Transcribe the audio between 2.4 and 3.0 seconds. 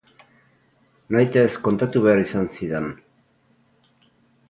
zidan.